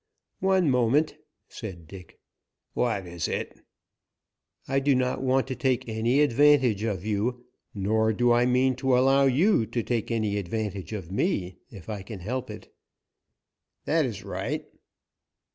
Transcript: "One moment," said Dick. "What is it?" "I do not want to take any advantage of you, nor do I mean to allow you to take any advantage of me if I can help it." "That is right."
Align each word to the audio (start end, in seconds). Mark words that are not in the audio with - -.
"One 0.39 0.71
moment," 0.71 1.15
said 1.47 1.85
Dick. 1.85 2.19
"What 2.73 3.05
is 3.05 3.27
it?" 3.27 3.53
"I 4.67 4.79
do 4.79 4.95
not 4.95 5.21
want 5.21 5.45
to 5.45 5.55
take 5.55 5.87
any 5.87 6.21
advantage 6.21 6.81
of 6.81 7.05
you, 7.05 7.45
nor 7.75 8.11
do 8.11 8.31
I 8.31 8.47
mean 8.47 8.75
to 8.77 8.97
allow 8.97 9.25
you 9.25 9.67
to 9.67 9.83
take 9.83 10.09
any 10.09 10.37
advantage 10.37 10.91
of 10.91 11.11
me 11.11 11.59
if 11.69 11.87
I 11.87 12.01
can 12.01 12.21
help 12.21 12.49
it." 12.49 12.73
"That 13.85 14.05
is 14.07 14.23
right." 14.23 14.65